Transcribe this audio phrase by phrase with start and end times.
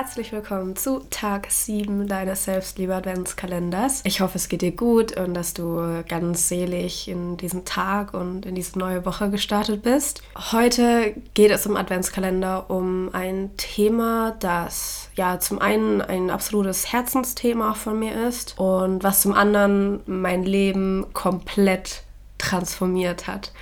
[0.00, 4.00] herzlich willkommen zu Tag 7 deines Selbstliebe-Adventskalenders.
[4.04, 8.46] Ich hoffe, es geht dir gut und dass du ganz selig in diesen Tag und
[8.46, 10.22] in diese neue Woche gestartet bist.
[10.52, 17.74] Heute geht es im Adventskalender um ein Thema, das ja zum einen ein absolutes Herzensthema
[17.74, 22.04] von mir ist und was zum anderen mein Leben komplett
[22.38, 23.52] transformiert hat.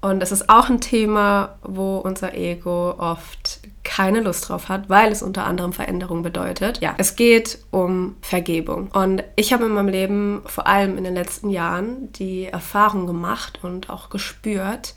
[0.00, 3.60] Und es ist auch ein Thema, wo unser Ego oft
[3.94, 6.80] keine Lust drauf hat, weil es unter anderem Veränderung bedeutet.
[6.80, 8.88] Ja, es geht um Vergebung.
[8.92, 13.60] Und ich habe in meinem Leben vor allem in den letzten Jahren die Erfahrung gemacht
[13.62, 14.94] und auch gespürt,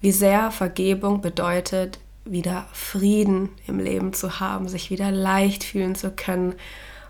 [0.00, 6.12] wie sehr Vergebung bedeutet, wieder Frieden im Leben zu haben, sich wieder leicht fühlen zu
[6.12, 6.54] können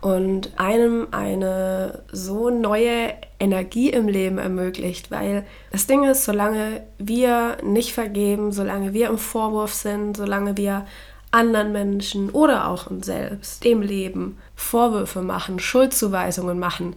[0.01, 7.57] und einem eine so neue Energie im Leben ermöglicht, weil das Ding ist, solange wir
[7.63, 10.87] nicht vergeben, solange wir im Vorwurf sind, solange wir
[11.31, 16.95] anderen Menschen oder auch uns selbst, dem Leben Vorwürfe machen, Schuldzuweisungen machen,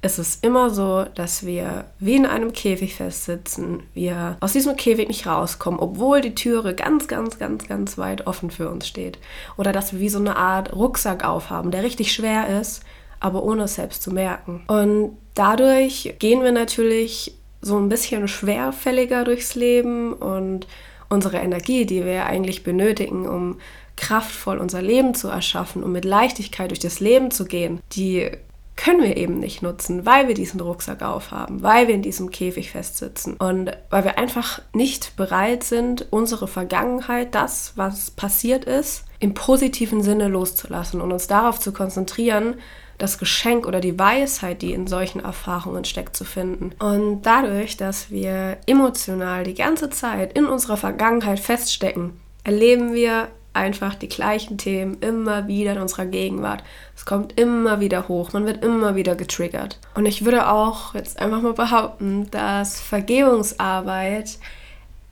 [0.00, 5.08] ist es immer so, dass wir wie in einem Käfig festsitzen, wir aus diesem Käfig
[5.08, 9.18] nicht rauskommen, obwohl die Türe ganz, ganz, ganz, ganz weit offen für uns steht.
[9.56, 12.82] Oder dass wir wie so eine Art Rucksack aufhaben, der richtig schwer ist,
[13.18, 14.62] aber ohne es selbst zu merken.
[14.68, 20.68] Und dadurch gehen wir natürlich so ein bisschen schwerfälliger durchs Leben und
[21.08, 23.58] unsere Energie, die wir eigentlich benötigen, um
[23.96, 28.30] kraftvoll unser Leben zu erschaffen, um mit Leichtigkeit durch das Leben zu gehen, die
[28.76, 32.70] können wir eben nicht nutzen, weil wir diesen Rucksack aufhaben, weil wir in diesem Käfig
[32.70, 39.34] festsitzen und weil wir einfach nicht bereit sind, unsere Vergangenheit, das, was passiert ist, im
[39.34, 42.54] positiven Sinne loszulassen und uns darauf zu konzentrieren,
[42.98, 46.72] das Geschenk oder die Weisheit, die in solchen Erfahrungen steckt, zu finden.
[46.80, 53.94] Und dadurch, dass wir emotional die ganze Zeit in unserer Vergangenheit feststecken, erleben wir einfach
[53.94, 56.62] die gleichen Themen immer wieder in unserer Gegenwart.
[56.96, 59.78] Es kommt immer wieder hoch, man wird immer wieder getriggert.
[59.94, 64.38] Und ich würde auch jetzt einfach mal behaupten, dass Vergebungsarbeit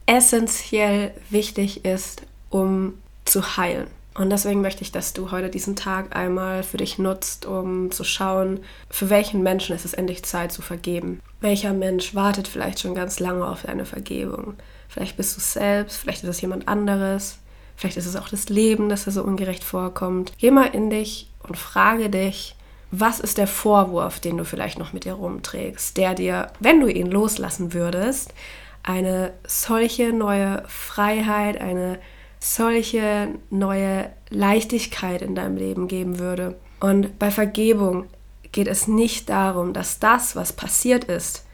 [0.05, 2.93] essentiell wichtig ist, um
[3.25, 3.87] zu heilen.
[4.17, 8.03] Und deswegen möchte ich, dass du heute diesen Tag einmal für dich nutzt, um zu
[8.03, 11.21] schauen, für welchen Menschen ist es endlich Zeit zu vergeben.
[11.39, 14.55] Welcher Mensch wartet vielleicht schon ganz lange auf deine Vergebung?
[14.89, 17.39] Vielleicht bist du selbst, vielleicht ist es jemand anderes,
[17.77, 20.33] Vielleicht ist es auch das Leben, das dir so ungerecht vorkommt.
[20.39, 22.55] Geh mal in dich und frage dich,
[22.89, 26.87] was ist der Vorwurf, den du vielleicht noch mit dir rumträgst, der dir, wenn du
[26.87, 28.33] ihn loslassen würdest,
[28.81, 31.99] eine solche neue Freiheit, eine
[32.39, 36.55] solche neue Leichtigkeit in deinem Leben geben würde.
[36.79, 38.05] Und bei Vergebung
[38.51, 41.45] geht es nicht darum, dass das, was passiert ist,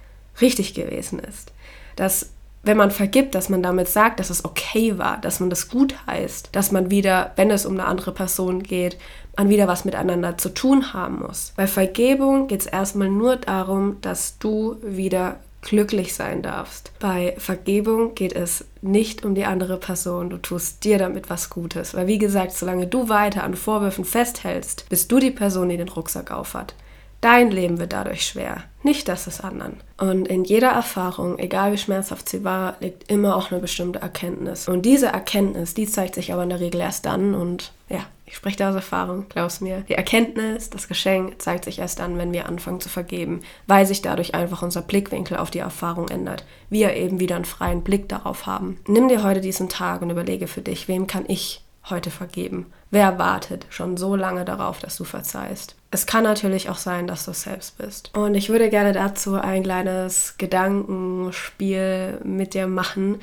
[0.41, 1.53] richtig gewesen ist.
[1.95, 2.31] Dass
[2.63, 5.95] wenn man vergibt, dass man damit sagt, dass es okay war, dass man das gut
[6.07, 8.97] heißt, dass man wieder, wenn es um eine andere Person geht,
[9.37, 11.53] man wieder was miteinander zu tun haben muss.
[11.57, 16.91] Bei Vergebung geht es erstmal nur darum, dass du wieder glücklich sein darfst.
[16.99, 21.95] Bei Vergebung geht es nicht um die andere Person, du tust dir damit was Gutes.
[21.95, 25.89] Weil wie gesagt, solange du weiter an Vorwürfen festhältst, bist du die Person, die den
[25.89, 26.75] Rucksack aufhat.
[27.23, 29.77] Dein Leben wird dadurch schwer, nicht das des anderen.
[29.97, 34.67] Und in jeder Erfahrung, egal wie schmerzhaft sie war, liegt immer auch eine bestimmte Erkenntnis.
[34.67, 38.35] Und diese Erkenntnis, die zeigt sich aber in der Regel erst dann und ja, ich
[38.35, 39.85] spreche da aus Erfahrung, glaub's mir.
[39.87, 44.01] Die Erkenntnis, das Geschenk zeigt sich erst dann, wenn wir anfangen zu vergeben, weil sich
[44.01, 46.43] dadurch einfach unser Blickwinkel auf die Erfahrung ändert.
[46.69, 48.81] Wir eben wieder einen freien Blick darauf haben.
[48.85, 52.65] Nimm dir heute diesen Tag und überlege für dich, wem kann ich heute vergeben?
[52.93, 55.75] Wer wartet schon so lange darauf, dass du verzeihst?
[55.89, 58.15] Es kann natürlich auch sein, dass du es selbst bist.
[58.15, 63.19] Und ich würde gerne dazu ein kleines Gedankenspiel mit dir machen,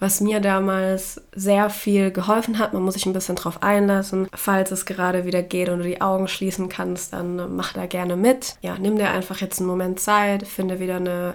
[0.00, 2.72] was mir damals sehr viel geholfen hat.
[2.72, 4.26] Man muss sich ein bisschen drauf einlassen.
[4.34, 8.16] Falls es gerade wieder geht und du die Augen schließen kannst, dann mach da gerne
[8.16, 8.56] mit.
[8.60, 11.34] Ja, nimm dir einfach jetzt einen Moment Zeit, finde wieder eine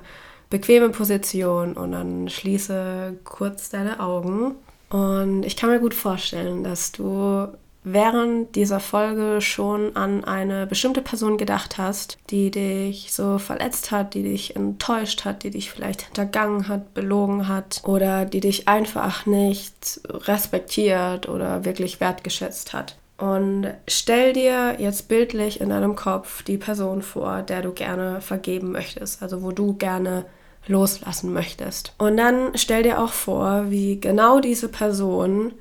[0.50, 4.56] bequeme Position und dann schließe kurz deine Augen
[4.90, 7.48] und ich kann mir gut vorstellen, dass du
[7.84, 14.14] während dieser Folge schon an eine bestimmte Person gedacht hast, die dich so verletzt hat,
[14.14, 19.26] die dich enttäuscht hat, die dich vielleicht hintergangen hat, belogen hat oder die dich einfach
[19.26, 22.98] nicht respektiert oder wirklich wertgeschätzt hat.
[23.18, 28.72] Und stell dir jetzt bildlich in deinem Kopf die Person vor, der du gerne vergeben
[28.72, 30.26] möchtest, also wo du gerne
[30.68, 31.94] loslassen möchtest.
[31.98, 35.54] Und dann stell dir auch vor, wie genau diese Person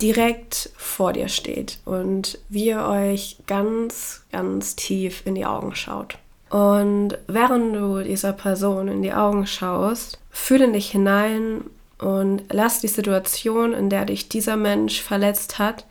[0.00, 6.18] direkt vor dir steht und wie ihr euch ganz, ganz tief in die Augen schaut.
[6.50, 11.64] Und während du dieser Person in die Augen schaust, fühle dich hinein
[11.98, 15.86] und lass die Situation, in der dich dieser Mensch verletzt hat,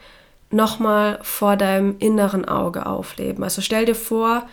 [0.51, 3.43] nochmal vor deinem inneren Auge aufleben.
[3.43, 4.47] Also stell dir vor,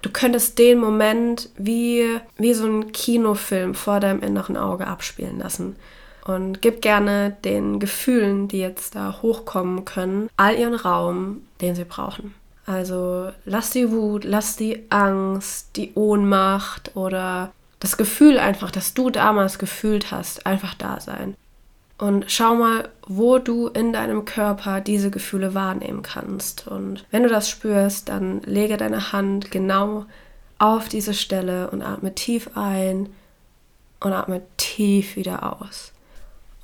[0.00, 2.06] du könntest den Moment wie,
[2.38, 5.76] wie so ein Kinofilm vor deinem inneren Auge abspielen lassen.
[6.24, 11.84] Und gib gerne den Gefühlen, die jetzt da hochkommen können, all ihren Raum, den sie
[11.84, 12.34] brauchen.
[12.64, 19.10] Also lass die Wut, lass die Angst, die Ohnmacht oder das Gefühl einfach, das du
[19.10, 21.34] damals gefühlt hast, einfach da sein.
[21.98, 26.66] Und schau mal, wo du in deinem Körper diese Gefühle wahrnehmen kannst.
[26.66, 30.06] Und wenn du das spürst, dann lege deine Hand genau
[30.58, 33.08] auf diese Stelle und atme tief ein
[34.00, 35.92] und atme tief wieder aus.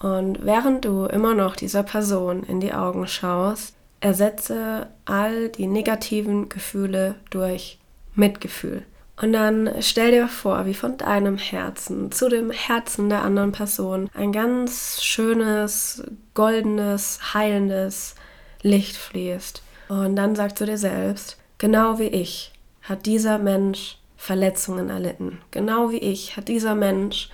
[0.00, 6.48] Und während du immer noch dieser Person in die Augen schaust, ersetze all die negativen
[6.48, 7.78] Gefühle durch
[8.14, 8.84] Mitgefühl.
[9.20, 14.08] Und dann stell dir vor, wie von deinem Herzen zu dem Herzen der anderen Person
[14.14, 16.04] ein ganz schönes,
[16.34, 18.14] goldenes, heilendes
[18.62, 19.62] Licht fließt.
[19.88, 22.52] Und dann sagst du dir selbst, genau wie ich
[22.82, 25.40] hat dieser Mensch Verletzungen erlitten.
[25.50, 27.30] Genau wie ich hat dieser Mensch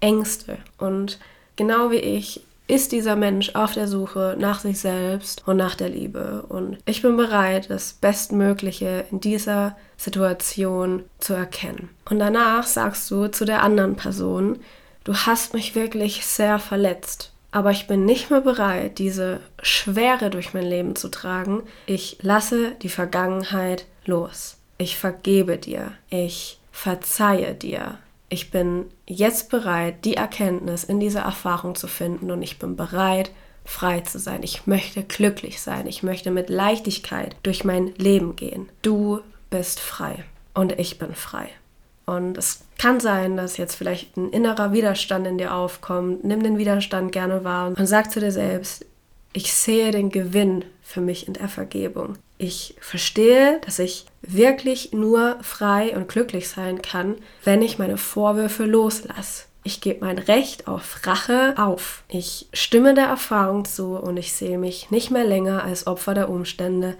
[0.00, 0.58] Ängste.
[0.78, 1.18] Und
[1.56, 5.88] genau wie ich ist dieser Mensch auf der Suche nach sich selbst und nach der
[5.88, 6.44] Liebe.
[6.48, 11.90] Und ich bin bereit, das Bestmögliche in dieser Situation zu erkennen.
[12.08, 14.58] Und danach sagst du zu der anderen Person,
[15.04, 17.32] du hast mich wirklich sehr verletzt.
[17.50, 21.62] Aber ich bin nicht mehr bereit, diese Schwere durch mein Leben zu tragen.
[21.84, 24.56] Ich lasse die Vergangenheit los.
[24.78, 25.92] Ich vergebe dir.
[26.08, 27.98] Ich verzeihe dir
[28.32, 33.30] ich bin jetzt bereit, die Erkenntnis in dieser Erfahrung zu finden und ich bin bereit,
[33.64, 34.42] frei zu sein.
[34.42, 35.86] Ich möchte glücklich sein.
[35.86, 38.70] Ich möchte mit Leichtigkeit durch mein Leben gehen.
[38.80, 39.20] Du
[39.50, 40.24] bist frei
[40.54, 41.48] und ich bin frei.
[42.06, 46.24] Und es kann sein, dass jetzt vielleicht ein innerer Widerstand in dir aufkommt.
[46.24, 48.86] Nimm den Widerstand gerne wahr und sag zu dir selbst,
[49.34, 52.16] ich sehe den Gewinn für mich in der Vergebung.
[52.42, 58.64] Ich verstehe, dass ich wirklich nur frei und glücklich sein kann, wenn ich meine Vorwürfe
[58.64, 59.44] loslasse.
[59.62, 62.02] Ich gebe mein Recht auf Rache auf.
[62.08, 66.28] Ich stimme der Erfahrung zu und ich sehe mich nicht mehr länger als Opfer der
[66.28, 66.96] Umstände.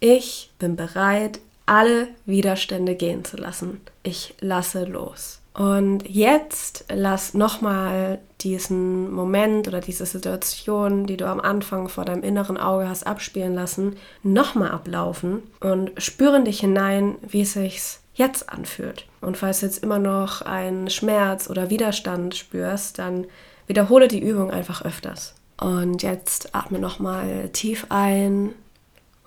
[0.00, 3.82] Ich bin bereit, alle Widerstände gehen zu lassen.
[4.02, 5.37] Ich lasse los.
[5.58, 12.22] Und jetzt lass nochmal diesen Moment oder diese Situation, die du am Anfang vor deinem
[12.22, 17.98] inneren Auge hast abspielen lassen, nochmal ablaufen und spüre in dich hinein, wie es sich
[18.14, 19.06] jetzt anfühlt.
[19.20, 23.26] Und falls du jetzt immer noch einen Schmerz oder Widerstand spürst, dann
[23.66, 25.34] wiederhole die Übung einfach öfters.
[25.60, 28.50] Und jetzt atme nochmal tief ein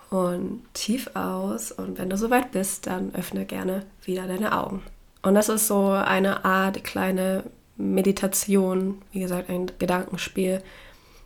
[0.10, 1.74] und tief aus.
[1.74, 4.82] Und wenn du soweit bist, dann öffne gerne wieder deine Augen.
[5.22, 7.44] Und das ist so eine Art kleine
[7.78, 10.62] Meditation, wie gesagt, ein Gedankenspiel,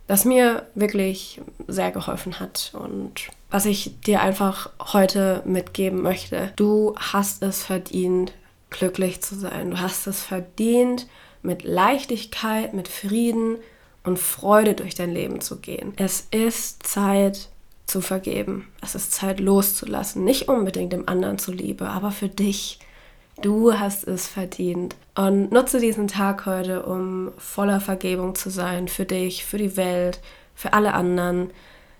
[0.06, 6.52] das mir wirklich sehr geholfen hat und was ich dir einfach heute mitgeben möchte.
[6.56, 8.32] Du hast es verdient,
[8.70, 9.70] glücklich zu sein.
[9.70, 11.06] Du hast es verdient,
[11.42, 13.56] mit Leichtigkeit, mit Frieden
[14.04, 15.92] und Freude durch dein Leben zu gehen.
[15.96, 17.48] Es ist Zeit
[17.86, 18.68] zu vergeben.
[18.82, 20.24] Es ist Zeit loszulassen.
[20.24, 22.80] Nicht unbedingt dem anderen zuliebe, aber für dich.
[23.42, 24.96] Du hast es verdient.
[25.14, 30.20] Und nutze diesen Tag heute, um voller Vergebung zu sein für dich, für die Welt,
[30.54, 31.50] für alle anderen.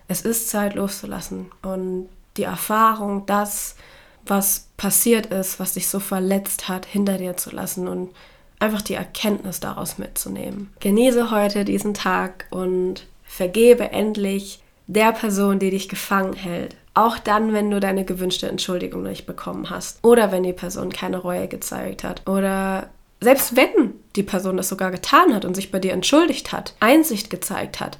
[0.09, 1.51] Es ist Zeit loszulassen.
[1.63, 3.77] Und die Erfahrung, das,
[4.25, 8.11] was passiert ist, was dich so verletzt hat, hinter dir zu lassen und
[8.59, 10.73] einfach die Erkenntnis daraus mitzunehmen.
[10.81, 16.77] Genieße heute diesen Tag und vergebe endlich der Person, die dich gefangen hält.
[16.97, 20.03] Auch dann, wenn du deine gewünschte Entschuldigung nicht bekommen hast.
[20.03, 22.27] Oder wenn die Person keine Reue gezeigt hat.
[22.27, 22.89] Oder
[23.21, 27.29] selbst wenn die Person das sogar getan hat und sich bei dir entschuldigt hat, Einsicht
[27.29, 27.99] gezeigt hat.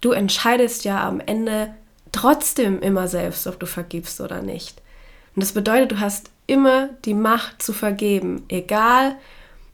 [0.00, 1.72] Du entscheidest ja am Ende
[2.10, 4.82] trotzdem immer selbst, ob du vergibst oder nicht.
[5.36, 9.14] Und das bedeutet, du hast immer die Macht zu vergeben, egal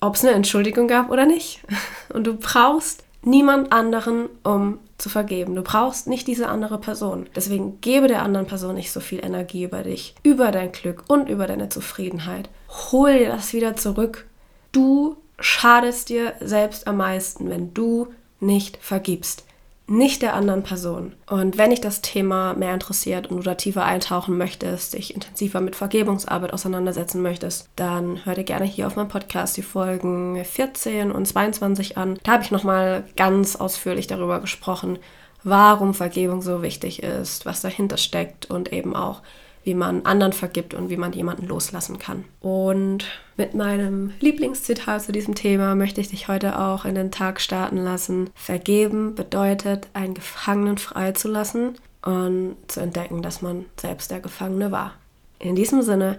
[0.01, 1.61] ob es eine Entschuldigung gab oder nicht.
[2.13, 5.55] Und du brauchst niemand anderen, um zu vergeben.
[5.55, 7.27] Du brauchst nicht diese andere Person.
[7.35, 11.29] Deswegen gebe der anderen Person nicht so viel Energie über dich, über dein Glück und
[11.29, 12.49] über deine Zufriedenheit.
[12.91, 14.27] Hol dir das wieder zurück.
[14.73, 18.09] Du schadest dir selbst am meisten, wenn du
[18.41, 19.45] nicht vergibst
[19.89, 21.15] nicht der anderen Person.
[21.29, 25.61] Und wenn dich das Thema mehr interessiert und du da tiefer eintauchen möchtest, dich intensiver
[25.63, 31.11] mit Vergebungsarbeit auseinandersetzen möchtest, dann hör dir gerne hier auf meinem Podcast die Folgen 14
[31.11, 32.19] und 22 an.
[32.23, 34.99] Da habe ich nochmal ganz ausführlich darüber gesprochen,
[35.43, 39.23] warum Vergebung so wichtig ist, was dahinter steckt und eben auch,
[39.69, 42.25] wie man anderen vergibt und wie man jemanden loslassen kann.
[42.41, 43.05] Und
[43.37, 47.77] mit meinem Lieblingszitat zu diesem Thema möchte ich dich heute auch in den Tag starten
[47.77, 48.31] lassen.
[48.35, 54.95] Vergeben bedeutet, einen Gefangenen freizulassen und zu entdecken, dass man selbst der Gefangene war.
[55.39, 56.19] In diesem Sinne,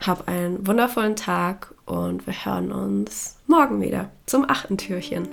[0.00, 5.28] hab einen wundervollen Tag und wir hören uns morgen wieder zum achten Türchen.